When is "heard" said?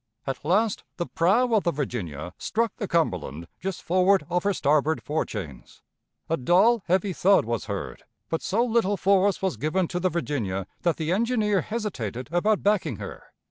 7.65-8.01